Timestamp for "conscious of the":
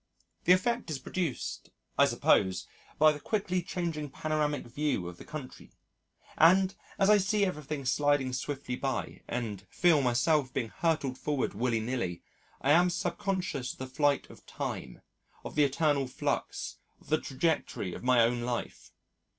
13.19-13.85